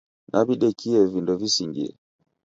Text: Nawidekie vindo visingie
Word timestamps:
Nawidekie 0.31 0.99
vindo 1.11 1.33
visingie 1.41 1.89